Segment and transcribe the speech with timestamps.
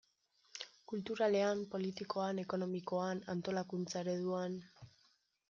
[0.91, 4.59] Kulturalean, politikoan, ekonomikoan, antolakuntza ereduan...